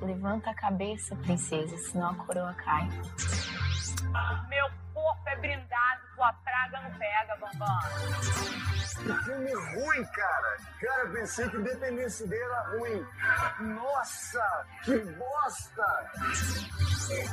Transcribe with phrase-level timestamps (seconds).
[0.00, 2.88] Levanta a cabeça, princesa, senão a coroa cai.
[4.48, 7.78] Meu corpo é brindado, tua praga não pega, Bambam.
[9.04, 10.56] Que filme ruim, cara.
[10.80, 13.06] Cara, pensei que Independência Day era ruim.
[13.74, 16.10] Nossa, que bosta.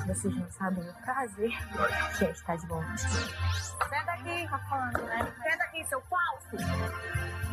[0.07, 1.51] Vocês não sabem o prazer
[2.17, 2.97] que é estar de volta.
[2.97, 5.33] Senta aqui, tá falando, né?
[5.43, 7.50] Senta aqui, seu falso.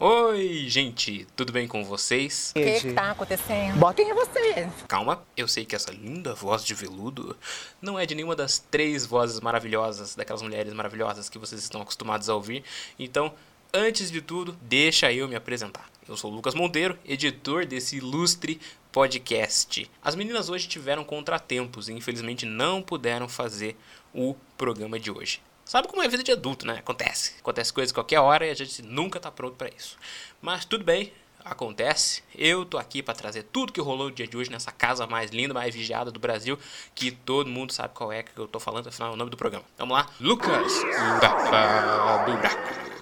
[0.00, 2.52] Oi, gente, tudo bem com vocês?
[2.52, 3.80] O que, que tá acontecendo?
[3.80, 4.70] Botem em você.
[4.86, 7.36] Calma, eu sei que essa linda voz de veludo
[7.82, 12.30] não é de nenhuma das três vozes maravilhosas, daquelas mulheres maravilhosas que vocês estão acostumados
[12.30, 12.62] a ouvir.
[12.96, 13.34] Então,
[13.74, 15.90] antes de tudo, deixa eu me apresentar.
[16.08, 18.60] Eu sou o Lucas Monteiro, editor desse ilustre
[18.92, 19.90] podcast.
[20.00, 23.76] As meninas hoje tiveram contratempos e infelizmente não puderam fazer
[24.14, 25.40] o programa de hoje.
[25.68, 26.78] Sabe como é vida de adulto, né?
[26.78, 27.34] Acontece.
[27.40, 29.98] Acontece coisas qualquer hora e a gente nunca tá pronto para isso.
[30.40, 31.12] Mas tudo bem,
[31.44, 32.22] acontece.
[32.34, 35.30] Eu tô aqui para trazer tudo que rolou no dia de hoje nessa casa mais
[35.30, 36.58] linda, mais vigiada do Brasil,
[36.94, 39.36] que todo mundo sabe qual é que eu tô falando, afinal é o nome do
[39.36, 39.66] programa.
[39.76, 40.06] Vamos lá?
[40.18, 40.72] Lucas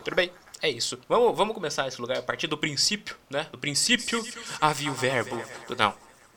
[0.03, 0.33] Tudo bem?
[0.61, 0.99] É isso.
[1.09, 3.47] Vamos, vamos começar esse lugar a partir do princípio, né?
[3.53, 4.27] Do princípio
[4.61, 5.41] havia o verbo.
[5.79, 5.95] Não,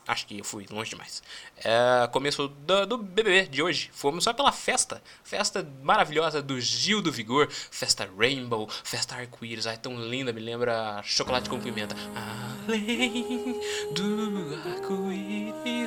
[0.09, 1.21] Acho que eu fui longe demais.
[1.63, 3.91] É, começo do, do BBB de hoje.
[3.93, 5.03] Fomos só pela festa.
[5.23, 7.47] Festa maravilhosa do Gil do Vigor.
[7.51, 8.67] Festa Rainbow.
[8.83, 9.67] Festa Arco-Íris.
[9.67, 10.33] Ai, tão linda.
[10.33, 11.95] Me lembra chocolate com pimenta.
[12.67, 13.61] Além
[13.93, 15.78] do arco-íris.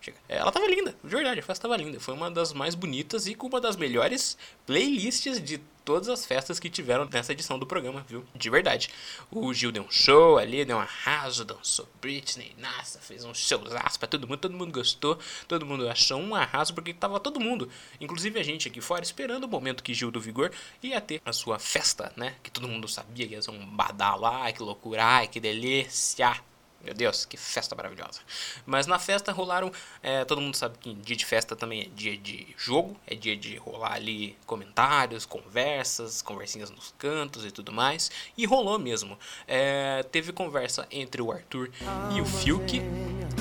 [0.00, 0.16] Chega.
[0.28, 2.00] Ela tava linda, de verdade, a festa tava linda.
[2.00, 6.58] Foi uma das mais bonitas e com uma das melhores playlists de todas as festas
[6.58, 8.24] que tiveram nessa edição do programa, viu?
[8.34, 8.88] De verdade.
[9.30, 13.98] O Gil deu um show ali, deu um arraso, dançou Britney, nossa, fez um showzaço
[13.98, 17.68] pra todo mundo, todo mundo gostou, todo mundo achou um arraso porque tava todo mundo,
[18.00, 20.50] inclusive a gente aqui fora, esperando o momento que Gil do Vigor
[20.82, 22.36] ia ter a sua festa, né?
[22.42, 26.40] Que todo mundo sabia que ia ser um badalo, ai que loucura, ai que delícia.
[26.82, 28.20] Meu Deus, que festa maravilhosa.
[28.64, 29.70] Mas na festa rolaram.
[30.02, 33.36] É, todo mundo sabe que dia de festa também é dia de jogo, é dia
[33.36, 38.10] de rolar ali comentários, conversas, conversinhas nos cantos e tudo mais.
[38.36, 39.18] E rolou mesmo.
[39.46, 41.70] É, teve conversa entre o Arthur
[42.16, 42.80] e o Fiuk.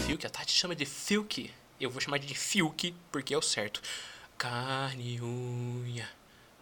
[0.05, 1.51] Fiuk, a Tati chama de Fiuk.
[1.79, 3.81] Eu vou chamar de Fiuk porque é o certo.
[4.37, 6.07] Carne unha,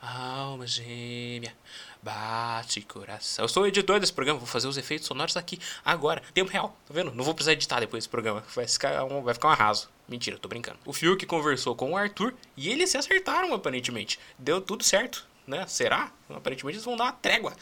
[0.02, 1.54] alma gêmea.
[2.02, 3.44] Bate coração.
[3.44, 6.22] Eu sou o editor desse programa, vou fazer os efeitos sonoros aqui agora.
[6.34, 7.12] Tempo real, tá vendo?
[7.12, 8.44] Não vou precisar editar depois desse programa.
[8.56, 9.90] Vai ficar um, vai ficar um arraso.
[10.08, 10.78] Mentira, tô brincando.
[10.86, 14.20] O Fiuk conversou com o Arthur e eles se acertaram, aparentemente.
[14.38, 15.26] Deu tudo certo.
[15.46, 15.66] Né?
[15.66, 16.12] Será?
[16.30, 17.54] Aparentemente eles vão dar uma trégua.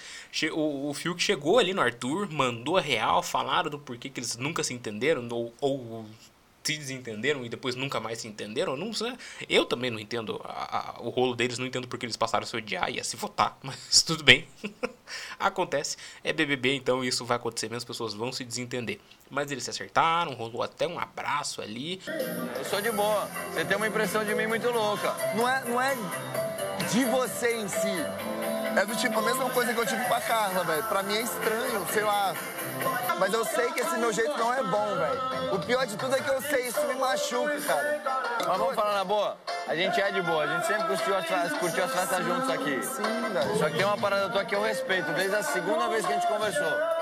[0.54, 4.36] O, o Fiuk chegou ali no Arthur, mandou a real, falaram do porquê que eles
[4.38, 6.06] nunca se entenderam, ou, ou
[6.66, 9.14] se desentenderam e depois nunca mais se entenderam, não sei.
[9.48, 12.48] Eu também não entendo a, a, o rolo deles, não entendo porque eles passaram a
[12.48, 14.48] se odiar e a se votar, mas tudo bem.
[15.40, 19.00] Acontece, é BBB, então isso vai acontecer mesmo, as pessoas vão se desentender.
[19.30, 22.02] Mas eles se acertaram, rolou até um abraço ali.
[22.58, 25.16] Eu sou de boa, você tem uma impressão de mim muito louca.
[25.36, 25.96] Não é, não é
[26.92, 28.35] de você em si.
[28.76, 30.84] É do tipo a mesma coisa que eu tive com a Carla, velho.
[30.84, 32.34] Pra mim é estranho, sei lá.
[33.18, 35.56] Mas eu sei que esse meu jeito não é bom, velho.
[35.56, 38.02] O pior de tudo é que eu sei, isso me machuca, cara.
[38.46, 39.38] Mas vamos falar na boa?
[39.68, 42.50] A gente é de boa, a gente sempre curtiu as, festas, curtiu as festas juntos
[42.50, 42.84] aqui.
[42.84, 43.58] Sim, velho.
[43.58, 46.12] Só que tem uma parada eu tô aqui, eu respeito, desde a segunda vez que
[46.12, 46.95] a gente conversou.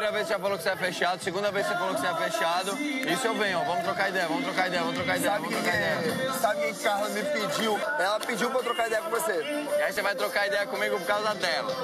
[0.00, 2.06] Primeira vez você já falou que você é fechado, segunda vez você falou que você
[2.06, 2.78] é fechado.
[2.80, 5.54] Isso eu venho, ó, vamos trocar ideia, vamos trocar ideia, vamos trocar ideia, Sabe vamos
[5.54, 6.08] quem trocar é?
[6.08, 6.32] ideia.
[6.32, 7.80] Sabe quem que Carla me pediu?
[7.98, 9.66] Ela pediu pra eu trocar ideia com você.
[9.78, 11.76] E aí você vai trocar ideia comigo por causa dela.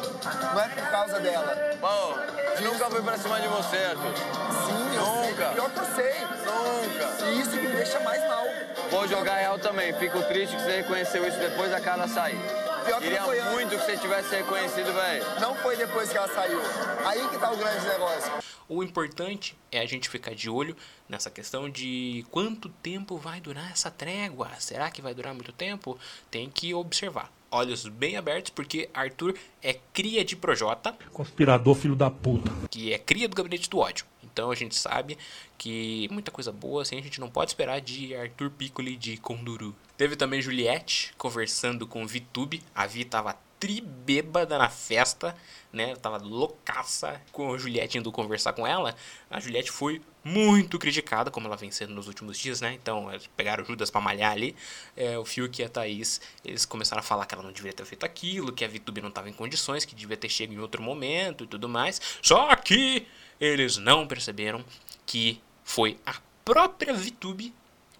[0.54, 1.76] Não é por causa dela.
[1.78, 2.18] Pô,
[2.56, 4.14] eu nunca fui pra cima de você, Arthur.
[4.64, 5.44] Sim, eu Nunca.
[5.44, 5.54] sei.
[5.54, 6.20] Pior que eu sei.
[6.46, 7.24] Nunca.
[7.26, 8.46] E isso que me deixa mais mal.
[8.92, 9.92] Vou jogar real também.
[9.92, 12.40] Fico triste que você reconheceu isso depois da cara sair.
[12.86, 13.52] Pior que Queria não foi antes.
[13.52, 15.40] muito que você tivesse reconhecido, velho.
[15.40, 16.60] Não foi depois que ela saiu.
[17.04, 18.32] Aí que tá o grande negócio.
[18.68, 20.76] O importante é a gente ficar de olho
[21.08, 24.50] nessa questão de quanto tempo vai durar essa trégua.
[24.58, 25.98] Será que vai durar muito tempo?
[26.30, 27.30] Tem que observar.
[27.50, 32.50] Olhos bem abertos, porque Arthur é cria de Projota, Conspirador, filho da puta.
[32.70, 34.04] que é cria do gabinete do ódio.
[34.22, 35.16] Então a gente sabe
[35.56, 39.74] que muita coisa boa assim a gente não pode esperar de Arthur Piccoli de Conduru.
[39.96, 42.62] Teve também Juliette conversando com Vitube.
[42.74, 45.36] A Vi tava tribêbada na festa,
[45.72, 45.94] né?
[45.96, 48.94] Tava loucaça com a Juliette indo conversar com ela.
[49.30, 52.72] A Juliette foi muito criticada, como ela vem sendo nos últimos dias, né?
[52.72, 54.56] Então, eles pegaram Judas pra malhar ali.
[54.96, 57.84] É, o Fiuk e a Thaís, eles começaram a falar que ela não deveria ter
[57.84, 60.82] feito aquilo, que a VTube não tava em condições, que devia ter chegado em outro
[60.82, 62.00] momento e tudo mais.
[62.22, 63.06] Só que
[63.40, 64.64] eles não perceberam
[65.04, 67.54] que foi a própria VTube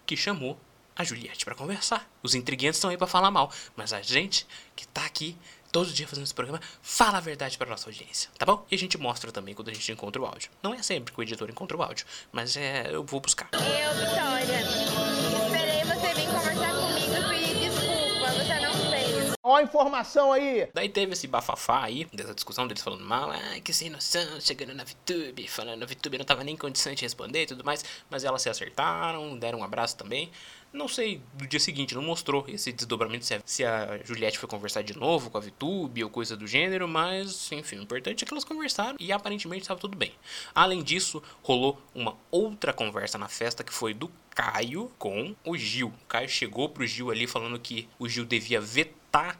[0.05, 0.59] que chamou
[0.97, 2.09] a Juliette para conversar.
[2.23, 5.37] Os intriguentes estão aí para falar mal, mas a gente que tá aqui
[5.71, 8.65] todos os dias fazendo esse programa, fala a verdade pra nossa audiência, tá bom?
[8.71, 10.49] E a gente mostra também quando a gente encontra o áudio.
[10.63, 13.49] Não é sempre que o editor encontra o áudio, mas é, eu vou buscar.
[13.53, 18.31] Eu, Vitória, esperei você vir conversar comigo e desculpa.
[18.31, 19.33] Você não fez.
[19.43, 20.69] Ó a informação aí.
[20.73, 24.73] Daí teve esse bafafá aí, dessa discussão deles falando mal, ah, que sem noção, chegando
[24.73, 27.83] na VTube, falando, a VTube não tava nem em condição de responder e tudo mais,
[28.09, 30.31] mas elas se acertaram, deram um abraço também.
[30.73, 34.49] Não sei, no dia seguinte não mostrou esse desdobramento se a, se a Juliette foi
[34.49, 38.27] conversar de novo com a VTube ou coisa do gênero, mas enfim, o importante é
[38.27, 40.11] que elas conversaram e aparentemente estava tudo bem.
[40.53, 45.87] Além disso, rolou uma outra conversa na festa que foi do Caio com o Gil.
[45.87, 48.96] O Caio chegou pro Gil ali falando que o Gil devia vetar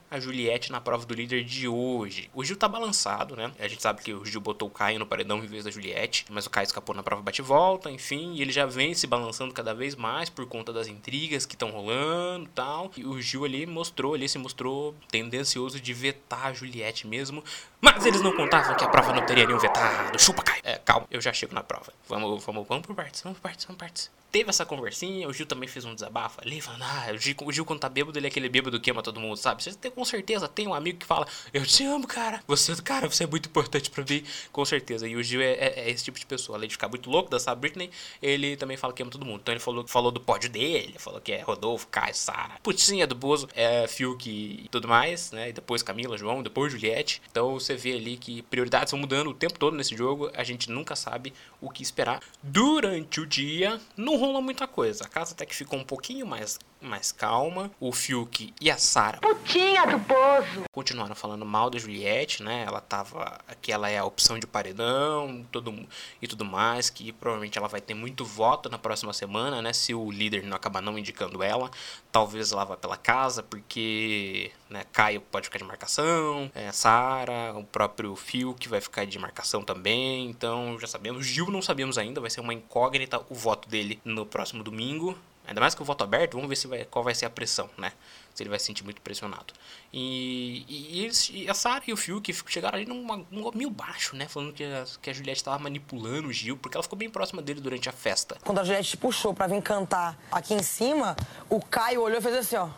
[0.10, 2.30] a Juliette na prova do líder de hoje.
[2.34, 3.52] O Gil tá balançado, né?
[3.60, 6.26] A gente sabe que o Gil botou o Caio no paredão em vez da Juliette,
[6.30, 9.74] mas o Caio escapou na prova bate-volta, enfim, e ele já vem se balançando cada
[9.74, 12.92] vez mais por conta das intrigas que estão rolando tal.
[12.98, 17.44] E o Gil ali mostrou, ali se mostrou tendencioso de vetar a Juliette mesmo,
[17.80, 20.18] mas eles não contavam que a prova não teria nenhum vetado.
[20.20, 20.62] Chupa, Caio.
[20.64, 21.94] É, calma, eu já chego na prova.
[22.08, 24.12] Vamos, vamos, vamos por partes, vamos por partes, vamos por partes.
[24.38, 27.52] Teve essa conversinha, o Gil também fez um desabafo ali, falando, ah, o Gil, o
[27.52, 29.64] Gil quando tá bêbado, ele é aquele bêbado que ama todo mundo, sabe?
[29.64, 32.44] Você tem, com certeza tem um amigo que fala, eu te amo, cara.
[32.46, 34.24] Você, cara, você é muito importante pra mim.
[34.52, 35.08] Com certeza.
[35.08, 36.56] E o Gil é, é- é esse tipo de pessoa.
[36.56, 37.90] Além de ficar muito louco, dançar Britney,
[38.22, 39.40] ele também fala que ama todo mundo.
[39.42, 43.16] Então ele falou, falou do pódio dele, falou que é Rodolfo, Caio, Sara, Putinha do
[43.16, 45.50] Bozo, é Fiuk e tudo mais, né?
[45.50, 47.24] E depois Camila, João, depois Juliette.
[47.32, 50.30] Então você vê ali que prioridades vão mudando o tempo todo nesse jogo.
[50.36, 52.22] A gente nunca sabe o que esperar.
[52.44, 55.06] Durante o dia, não rola muita coisa.
[55.06, 57.72] A casa até que ficou um pouquinho mais, mais calma.
[57.80, 60.64] O Fiuk e a Sara Putinha do Bozo.
[60.72, 62.64] continuaram falando mal da Juliette, né?
[62.68, 63.40] Ela tava.
[63.62, 65.74] que ela é a opção de paredão todo,
[66.22, 69.74] e tudo mais, que provavelmente ela vai ter muito voto na próxima semana, né?
[69.74, 71.70] Se o líder não acabar não indicando ela.
[72.12, 77.64] Talvez ela vá pela casa, porque né, Caio pode ficar de marcação, é, Sara, o
[77.64, 80.30] próprio Fio que vai ficar de marcação também.
[80.30, 81.26] Então já sabemos.
[81.26, 85.18] Gil não sabemos ainda, vai ser uma incógnita o voto dele no próximo domingo.
[85.48, 87.70] Ainda mais que o voto aberto, vamos ver se vai, qual vai ser a pressão,
[87.78, 87.94] né?
[88.36, 89.54] Se ele vai se sentir muito pressionado.
[89.92, 94.28] E, e, eles- e a Sarah e o Fiuk chegaram ali num meio baixo, né?
[94.28, 97.42] Falando que a, que a Juliette estava manipulando o Gil, porque ela ficou bem próxima
[97.42, 98.38] dele durante a festa.
[98.44, 101.16] Quando a Juliette te puxou pra vir cantar aqui em cima,
[101.50, 102.70] o Caio olhou e fez assim, ó.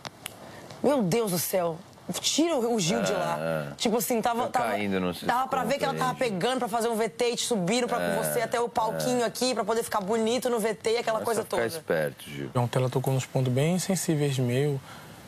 [0.81, 1.77] Meu Deus do céu.
[2.21, 3.73] Tira o Gil de lá.
[3.77, 4.47] Tipo assim, tava.
[4.47, 4.77] Tá tava
[5.25, 7.99] dava pra ver que ela tava pegando pra fazer um VT e te subiram pra,
[7.99, 11.43] com você até o palquinho aqui pra poder ficar bonito no VT e aquela coisa
[11.43, 11.67] ficar toda.
[11.67, 12.49] esperto, Gil.
[12.55, 14.79] Ontem ela tocou nos pontos bem sensíveis meu.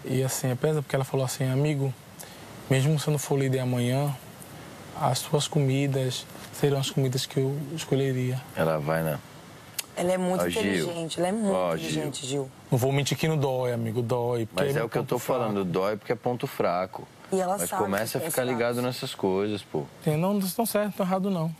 [0.03, 1.93] E assim, é pesa porque ela falou assim, amigo,
[2.69, 4.15] mesmo se eu não for líder amanhã,
[4.99, 8.41] as suas comidas serão as comidas que eu escolheria.
[8.55, 9.19] Ela vai na.
[9.95, 10.61] Ela é muito Ó, Gil.
[10.61, 12.49] inteligente, ela é muito Ó, inteligente, Gil.
[12.71, 14.45] Não vou mentir que não dói, amigo, dói.
[14.45, 15.41] porque Mas é meu o que eu ponto tô fraco.
[15.41, 17.07] falando, dói porque é ponto fraco.
[17.31, 19.85] E ela Mas sabe começa a que tem ficar esse ligado nessas coisas, pô.
[20.03, 21.53] Tem, Não, não estão certo, não errado não.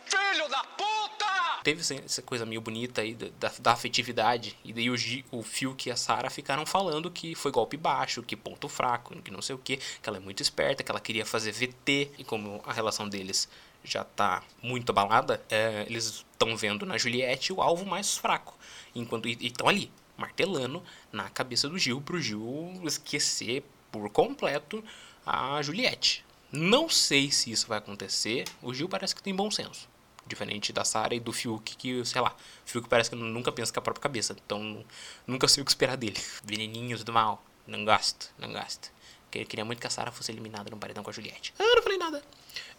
[1.63, 4.57] Teve essa- essa coisa meio bonita aí da, da, da afetividade.
[4.66, 8.24] E daí o, Gi, o Fiuk e a Sarah ficaram falando que foi golpe baixo,
[8.24, 11.00] que ponto fraco, que não sei o que, que ela é muito esperta, que ela
[11.00, 12.10] queria fazer VT.
[12.18, 13.48] E como a relação deles
[13.83, 18.57] já tá muito abalada, é, eles estão vendo na Juliette o alvo mais fraco.
[18.95, 24.83] Enquanto e estão ali, martelando na cabeça do Gil pro Gil esquecer por completo
[25.25, 26.24] a Juliette.
[26.51, 28.45] Não sei se isso vai acontecer.
[28.61, 29.90] O Gil parece que tem bom senso.
[30.28, 32.35] Diferente da Sarah e do Fiuk, que, sei lá,
[32.66, 34.35] o Fiuk parece que nunca pensa com a própria cabeça.
[34.45, 34.85] Então,
[35.26, 36.19] nunca sei o que esperar dele.
[36.44, 37.44] Veneninhos do mal.
[37.66, 38.92] Não gosto, não gosto.
[39.30, 41.54] Que- Queria muito que a Sarah fosse eliminada no paredão com a Juliette.
[41.57, 42.21] Ah, não falei nada.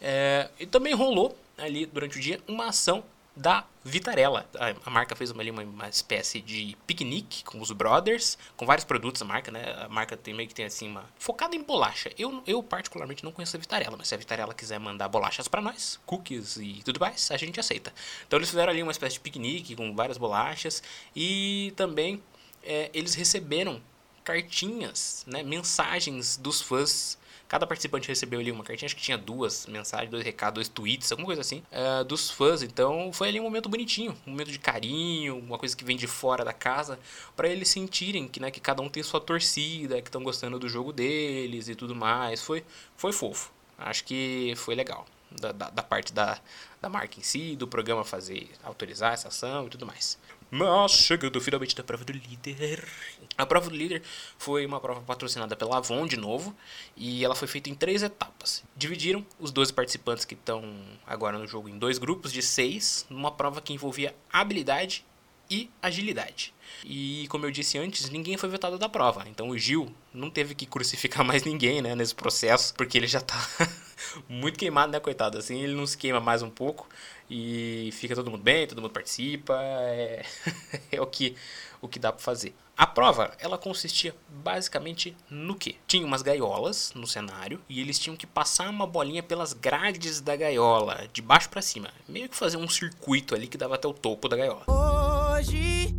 [0.00, 4.46] É, e também rolou ali durante o dia uma ação da Vitarella.
[4.84, 8.84] A, marca fez uma, ali uma, uma espécie de piquenique com os brothers, com vários
[8.84, 9.74] produtos da marca, né?
[9.84, 12.12] A marca tem meio que tem assim uma focada em bolacha.
[12.18, 15.60] Eu, eu particularmente não conheço a Vitarella, mas se a Vitarella quiser mandar bolachas pra
[15.60, 17.92] nós, cookies e tudo mais, a gente aceita.
[18.26, 20.82] Então eles fizeram ali uma espécie de piquenique com várias bolachas
[21.16, 22.22] e também
[22.62, 23.80] é, eles receberam
[24.22, 27.18] cartinhas, né, mensagens dos fãs.
[27.52, 31.12] Cada participante recebeu ali uma cartinha, acho que tinha duas mensagens, dois recados, dois tweets,
[31.12, 32.62] alguma coisa assim, é, dos fãs.
[32.62, 36.06] Então foi ali um momento bonitinho, um momento de carinho, uma coisa que vem de
[36.06, 36.98] fora da casa,
[37.36, 40.66] para eles sentirem que, né, que cada um tem sua torcida, que estão gostando do
[40.66, 42.40] jogo deles e tudo mais.
[42.40, 42.64] Foi,
[42.96, 43.52] foi fofo.
[43.76, 45.04] Acho que foi legal.
[45.30, 46.38] Da, da, da parte da,
[46.80, 50.18] da marca em si, do programa fazer, autorizar essa ação e tudo mais.
[50.54, 52.86] Mas chegando finalmente da prova do líder.
[53.38, 54.02] A prova do líder
[54.36, 56.54] foi uma prova patrocinada pela Avon de novo.
[56.94, 58.62] E ela foi feita em três etapas.
[58.76, 60.62] Dividiram os 12 participantes que estão
[61.06, 63.06] agora no jogo em dois grupos de seis.
[63.08, 65.06] Numa prova que envolvia habilidade
[65.50, 66.52] e agilidade.
[66.84, 69.24] E como eu disse antes, ninguém foi vetado da prova.
[69.26, 73.22] Então o Gil não teve que crucificar mais ninguém né, nesse processo, porque ele já
[73.22, 73.38] tá
[74.28, 75.38] muito queimado, né, coitado?
[75.38, 76.88] Assim, ele não se queima mais um pouco
[77.30, 79.58] e fica todo mundo bem, todo mundo participa.
[79.62, 80.24] É,
[80.92, 81.36] é o que
[81.80, 82.54] o que dá para fazer.
[82.76, 85.76] A prova, ela consistia basicamente no que?
[85.86, 90.36] Tinha umas gaiolas no cenário e eles tinham que passar uma bolinha pelas grades da
[90.36, 91.90] gaiola, de baixo para cima.
[92.08, 94.64] Meio que fazer um circuito ali que dava até o topo da gaiola.
[94.68, 95.94] Hoje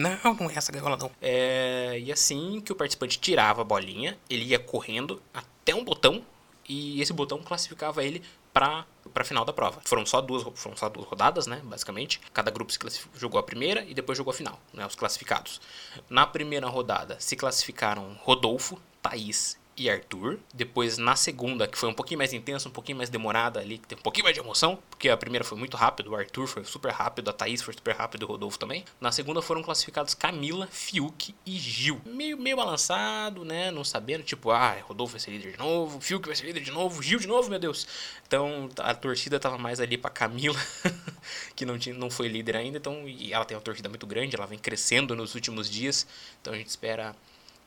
[0.00, 1.10] Não, não é essa gaiola não.
[1.20, 6.24] É, e assim que o participante tirava a bolinha, ele ia correndo até um botão
[6.66, 9.80] e esse botão classificava ele para para final da prova.
[9.84, 12.20] Foram só duas, foram só duas rodadas, né, basicamente.
[12.32, 12.78] Cada grupo se
[13.16, 15.60] jogou a primeira e depois jogou a final, né, os classificados.
[16.08, 20.38] Na primeira rodada se classificaram Rodolfo, Thaís e Arthur.
[20.52, 23.88] Depois, na segunda, que foi um pouquinho mais intensa, um pouquinho mais demorada ali, que
[23.88, 26.64] teve um pouquinho mais de emoção, porque a primeira foi muito rápido, o Arthur foi
[26.64, 28.84] super rápido, a Thaís foi super rápido, o Rodolfo também.
[29.00, 31.98] Na segunda foram classificados Camila, Fiuk e Gil.
[32.04, 33.70] Meio, meio balançado, né?
[33.70, 36.70] Não sabendo, tipo, ah, Rodolfo vai ser líder de novo, Fiuk vai ser líder de
[36.70, 37.88] novo, Gil de novo, meu Deus.
[38.26, 40.60] Então, a torcida tava mais ali pra Camila,
[41.56, 44.36] que não, tinha, não foi líder ainda, então, e ela tem uma torcida muito grande,
[44.36, 46.06] ela vem crescendo nos últimos dias,
[46.40, 47.16] então a gente espera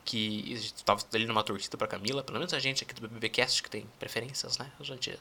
[0.06, 3.70] que estava ali numa torcida para Camila, pelo menos a gente aqui do BBBcast que
[3.70, 4.70] tem preferências, né?
[4.80, 5.18] A gente,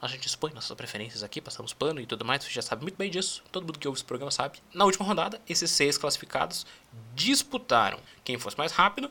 [0.00, 2.96] a gente expõe nossas preferências aqui, passamos pano e tudo mais, você já sabe muito
[2.96, 4.58] bem disso, todo mundo que ouve esse programa sabe.
[4.72, 6.64] Na última rodada, esses seis classificados
[7.14, 7.98] disputaram.
[8.22, 9.10] Quem fosse mais rápido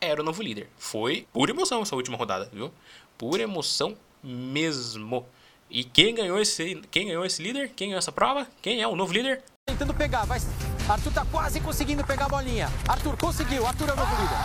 [0.00, 0.68] era o novo líder.
[0.78, 2.72] Foi pura emoção essa última rodada, viu?
[3.18, 5.26] Pura emoção mesmo.
[5.70, 7.70] E quem ganhou esse, quem ganhou esse líder?
[7.74, 8.46] Quem ganhou essa prova?
[8.62, 9.42] Quem é o novo líder?
[9.66, 10.38] Tentando pegar, vai.
[10.86, 12.70] Arthur tá quase conseguindo pegar a bolinha.
[12.86, 14.36] Arthur conseguiu, Arthur é o novo líder.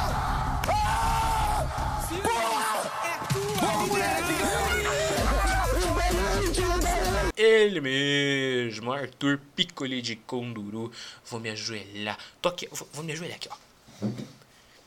[7.36, 10.92] Ele mesmo, Arthur Piccoli de Conduru.
[11.26, 12.18] Vou me ajoelhar.
[12.42, 13.56] Tô aqui, vou, vou me ajoelhar aqui, ó.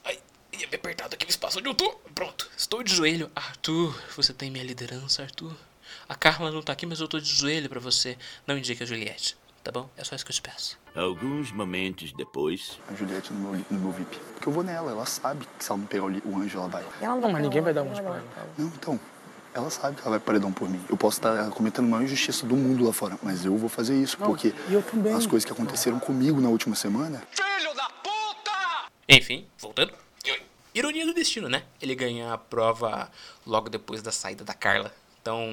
[0.04, 0.18] Ai,
[0.52, 1.90] ia me apertado aquele espaço onde eu tô.
[2.14, 3.30] Pronto, estou de joelho.
[3.36, 5.54] Arthur, você tem minha liderança, Arthur.
[6.08, 8.16] A Carla não tá aqui, mas eu tô de joelho para você.
[8.46, 9.88] Não indique a Juliette, tá bom?
[9.96, 10.78] É só isso que eu te peço.
[10.94, 12.78] Alguns momentos depois.
[12.90, 14.18] A Juliette no meu, no meu VIP.
[14.34, 16.84] Porque eu vou nela, ela sabe que se ela não pegar o, anjo, ela vai.
[17.00, 18.24] Ela não, mas ninguém vai dar um pra ela.
[18.58, 19.00] Não, então.
[19.54, 20.82] Ela sabe que ela vai paredão por mim.
[20.88, 23.94] Eu posso estar cometendo a maior injustiça do mundo lá fora, mas eu vou fazer
[23.94, 24.54] isso, não, porque
[25.14, 27.22] as coisas que aconteceram comigo na última semana.
[27.30, 28.90] Filho da puta!
[29.06, 29.92] Enfim, voltando.
[30.74, 31.64] Ironia do destino, né?
[31.82, 33.10] Ele ganha a prova
[33.46, 34.90] logo depois da saída da Carla.
[35.20, 35.46] Então,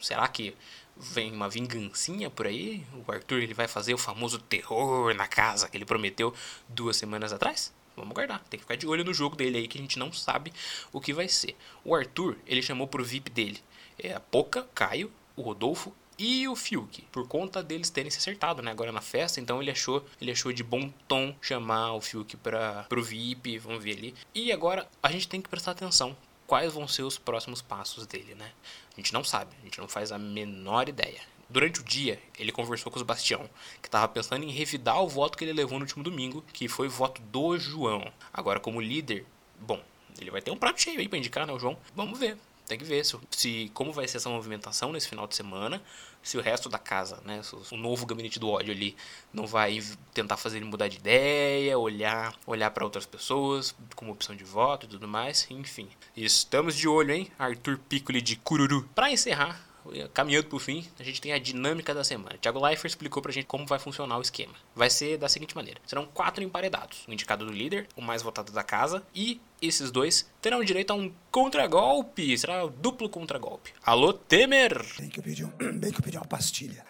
[0.00, 0.54] será que
[0.98, 2.84] vem uma vingancinha por aí?
[3.06, 6.34] O Arthur ele vai fazer o famoso terror na casa que ele prometeu
[6.68, 7.72] duas semanas atrás?
[7.96, 10.12] Vamos guardar, tem que ficar de olho no jogo dele aí que a gente não
[10.12, 10.52] sabe
[10.92, 11.56] o que vai ser.
[11.82, 13.60] O Arthur, ele chamou pro VIP dele
[13.98, 18.62] é a Poca, Caio, o Rodolfo e o Fiuk, por conta deles terem se acertado,
[18.62, 22.38] né, agora na festa, então ele achou, ele achou de bom tom chamar o Fiuk
[22.38, 24.14] para pro VIP, vamos ver ali.
[24.34, 28.34] E agora a gente tem que prestar atenção quais vão ser os próximos passos dele,
[28.34, 28.52] né?
[28.92, 31.20] A gente não sabe, a gente não faz a menor ideia.
[31.48, 33.48] Durante o dia, ele conversou com os Bastião,
[33.80, 36.88] que estava pensando em revidar o voto que ele levou no último domingo, que foi
[36.88, 38.12] o voto do João.
[38.32, 39.24] Agora, como líder,
[39.60, 39.80] bom,
[40.20, 41.78] ele vai ter um prato cheio aí para indicar, né, o João?
[41.94, 42.36] Vamos ver.
[42.66, 45.80] Tem que ver se, se, como vai ser essa movimentação nesse final de semana,
[46.22, 48.96] se o resto da casa, né, o novo gabinete do ódio ali
[49.32, 49.80] não vai
[50.12, 54.86] tentar fazer ele mudar de ideia, olhar, olhar para outras pessoas como opção de voto
[54.86, 55.88] e tudo mais, enfim.
[56.16, 57.30] Estamos de olho, hein?
[57.38, 58.88] Arthur Piccoli de Cururu.
[58.94, 59.64] Para encerrar,
[60.12, 62.36] caminhando pro fim, a gente tem a dinâmica da semana.
[62.40, 64.54] Thiago Leifert explicou pra gente como vai funcionar o esquema.
[64.74, 68.52] Vai ser da seguinte maneira: serão quatro emparedados, o indicado do líder, o mais votado
[68.52, 72.36] da casa, e esses dois terão direito a um contragolpe.
[72.36, 73.72] Será o duplo contragolpe.
[73.84, 74.84] Alô, Temer!
[74.98, 76.84] Bem que eu pedi, um, bem que eu pedi uma pastilha.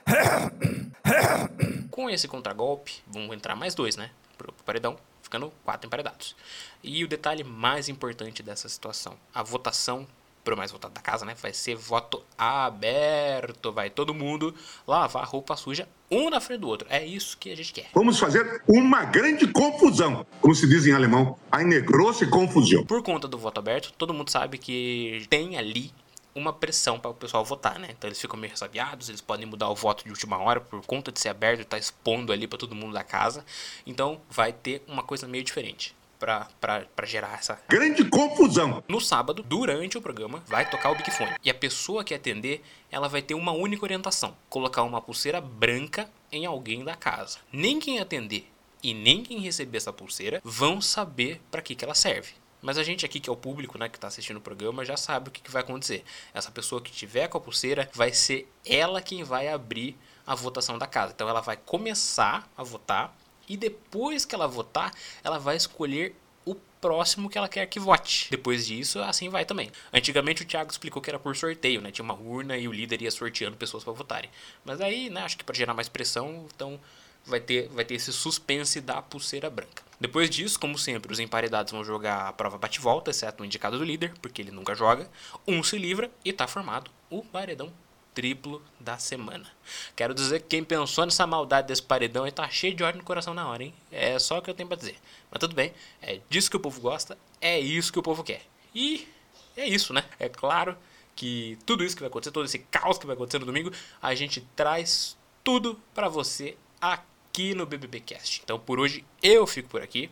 [1.91, 4.11] Com esse contragolpe, vão entrar mais dois, né?
[4.37, 6.37] Pro paredão, ficando quatro emparedados.
[6.83, 10.07] E o detalhe mais importante dessa situação: a votação
[10.47, 11.35] pro mais votado da casa, né?
[11.43, 13.73] Vai ser voto aberto.
[13.73, 14.55] Vai todo mundo
[14.87, 16.87] lavar roupa suja um na frente do outro.
[16.89, 17.89] É isso que a gente quer.
[17.93, 20.25] Vamos fazer uma grande confusão.
[20.41, 22.85] Como se diz em alemão, eine grosse Confusão.
[22.85, 25.93] Por conta do voto aberto, todo mundo sabe que tem ali
[26.33, 27.89] uma pressão para o pessoal votar, né?
[27.91, 31.11] Então eles ficam meio ressabiados, eles podem mudar o voto de última hora por conta
[31.11, 33.45] de ser aberto e estar tá expondo ali para todo mundo da casa.
[33.85, 38.83] Então vai ter uma coisa meio diferente para gerar essa grande confusão.
[38.89, 41.37] No sábado, durante o programa, vai tocar o Big Fone.
[41.43, 46.09] E a pessoa que atender, ela vai ter uma única orientação: colocar uma pulseira branca
[46.31, 47.39] em alguém da casa.
[47.53, 48.51] Nem quem atender
[48.83, 52.35] e nem quem receber essa pulseira vão saber para que, que ela serve.
[52.63, 54.97] Mas a gente aqui, que é o público né, que está assistindo o programa, já
[54.97, 56.05] sabe o que, que vai acontecer.
[56.35, 59.97] Essa pessoa que tiver com a pulseira vai ser ela quem vai abrir
[60.27, 61.13] a votação da casa.
[61.15, 63.17] Então ela vai começar a votar
[63.49, 68.29] e depois que ela votar, ela vai escolher o próximo que ela quer que vote.
[68.31, 69.71] Depois disso, assim vai também.
[69.93, 71.91] Antigamente o Thiago explicou que era por sorteio, né?
[71.91, 74.31] Tinha uma urna e o líder ia sorteando pessoas para votarem.
[74.65, 76.81] Mas aí, né, acho que para gerar mais pressão, então
[77.25, 79.83] vai ter, vai ter esse suspense da pulseira branca.
[79.99, 83.85] Depois disso, como sempre, os emparedados vão jogar a prova bate-volta, exceto o indicado do
[83.85, 85.11] líder, porque ele nunca joga.
[85.49, 87.73] Um se livra e tá formado o paredão
[88.17, 89.47] triplo da semana.
[89.95, 93.05] Quero dizer que quem pensou nessa maldade desse paredão aí tá cheio de ódio no
[93.05, 93.75] coração na hora, hein?
[93.93, 94.97] É só o que eu tenho pra dizer.
[95.31, 98.41] Mas tudo bem, é disso que o povo gosta, é isso que o povo quer.
[98.75, 99.07] E
[99.55, 100.03] é isso, né?
[100.19, 100.77] É claro
[101.15, 103.71] que tudo isso que vai acontecer, todo esse caos que vai acontecer no domingo,
[104.01, 108.41] a gente traz tudo para você aqui no BBBcast.
[108.43, 110.11] Então por hoje eu fico por aqui.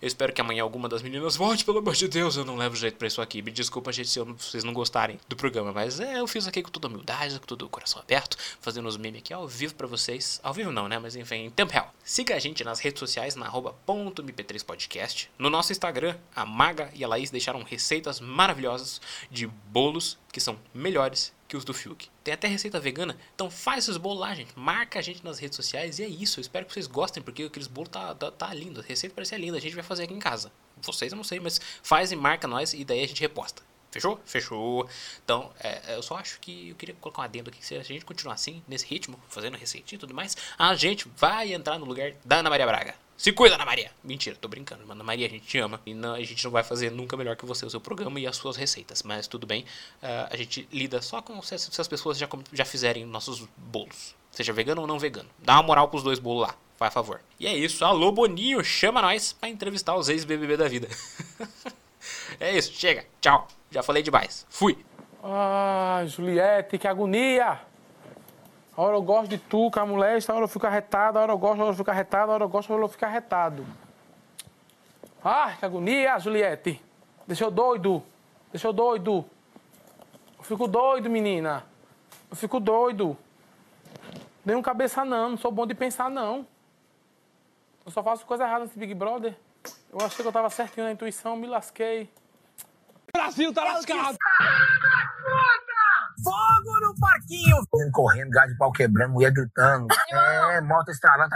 [0.00, 2.36] Eu espero que amanhã alguma das meninas volte, pelo amor de Deus.
[2.36, 3.42] Eu não levo jeito pra isso aqui.
[3.42, 5.72] Me desculpa, gente, se vocês não gostarem do programa.
[5.72, 8.96] Mas é, eu fiz aqui com toda humildade, com todo o coração aberto, fazendo os
[8.96, 10.40] memes aqui ao vivo pra vocês.
[10.42, 10.98] Ao vivo não, né?
[10.98, 11.92] Mas enfim, em tempo real.
[12.04, 15.28] Siga a gente nas redes sociais, na .mp3podcast.
[15.38, 20.58] No nosso Instagram, a Maga e a Laís deixaram receitas maravilhosas de bolos que são
[20.74, 22.10] melhores que os do Fiuk.
[22.22, 23.16] Tem até receita vegana.
[23.34, 24.52] Então faz esses bolos lá, gente.
[24.54, 26.38] Marca a gente nas redes sociais e é isso.
[26.38, 28.82] Eu espero que vocês gostem, porque aqueles bolos tá, tá, tá lindo.
[28.82, 29.56] A receita parece linda.
[29.56, 30.52] A gente vai fazer aqui em casa.
[30.82, 33.62] Vocês eu não sei, mas faz e marca nós e daí a gente reposta.
[33.90, 34.20] Fechou?
[34.26, 34.86] Fechou.
[35.24, 37.64] Então, é, eu só acho que eu queria colocar um adendo aqui.
[37.64, 41.54] Se a gente continuar assim, nesse ritmo, fazendo receitinha e tudo mais, a gente vai
[41.54, 42.94] entrar no lugar da Ana Maria Braga.
[43.16, 43.90] Se cuida, Ana Maria!
[44.04, 44.90] Mentira, tô brincando.
[44.90, 45.80] Ana Maria, a gente te ama.
[45.86, 48.26] E não, a gente não vai fazer nunca melhor que você o seu programa e
[48.26, 49.02] as suas receitas.
[49.02, 49.62] Mas tudo bem.
[50.02, 54.14] Uh, a gente lida só com se, se as pessoas já, já fizerem nossos bolos.
[54.30, 55.28] Seja vegano ou não vegano.
[55.38, 56.54] Dá uma moral pros dois bolos lá.
[56.76, 57.22] Faz favor.
[57.40, 57.84] E é isso.
[57.84, 60.88] Alô, Boninho, chama nós pra entrevistar os ex-BBB da vida.
[62.38, 62.70] é isso.
[62.74, 63.06] Chega.
[63.20, 63.48] Tchau.
[63.70, 64.46] Já falei demais.
[64.50, 64.76] Fui.
[65.22, 67.60] Ah, Juliette, que agonia!
[68.76, 71.22] A hora eu gosto de tu, com a mulher, a hora eu fico arretado, a
[71.22, 72.88] hora eu gosto, a hora eu fico arretado, a hora eu gosto, a hora eu
[72.88, 73.66] fico arretado.
[75.24, 76.82] Ah, que agonia, Juliette.
[77.26, 78.02] Deixa eu doido.
[78.52, 79.24] Deixa eu doido.
[80.38, 81.64] Eu fico doido, menina.
[82.30, 83.16] Eu fico doido.
[84.44, 86.46] Nem um cabeça não, não sou bom de pensar não.
[87.84, 89.34] Eu só faço coisa errada nesse Big Brother.
[89.90, 92.10] Eu achei que eu tava certinho na intuição, me lasquei.
[93.12, 94.18] Brasil tá lascado!
[97.26, 97.56] Parquinho!
[97.92, 99.86] Correndo, gás de pau quebrando, mulher gritando.
[100.12, 101.30] É, moto estralando.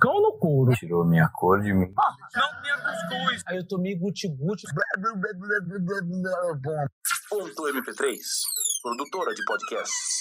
[0.00, 0.74] Cão loucura.
[0.76, 1.92] Tirou minha cor de mim.
[2.34, 3.42] Não tinha cuscuz.
[3.46, 4.66] Aí eu tomei guti-guti.
[7.28, 8.16] Ponto MP3,
[8.82, 10.20] produtora de podcasts.